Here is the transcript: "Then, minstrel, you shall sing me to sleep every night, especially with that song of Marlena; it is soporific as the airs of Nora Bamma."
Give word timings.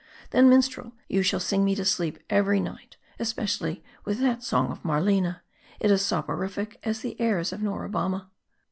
"Then, 0.31 0.49
minstrel, 0.49 0.93
you 1.07 1.21
shall 1.21 1.39
sing 1.39 1.63
me 1.63 1.75
to 1.75 1.85
sleep 1.85 2.17
every 2.27 2.59
night, 2.59 2.97
especially 3.19 3.83
with 4.03 4.19
that 4.21 4.41
song 4.41 4.71
of 4.71 4.81
Marlena; 4.81 5.41
it 5.79 5.91
is 5.91 6.03
soporific 6.03 6.79
as 6.83 7.01
the 7.01 7.21
airs 7.21 7.53
of 7.53 7.61
Nora 7.61 7.87
Bamma." 7.87 8.25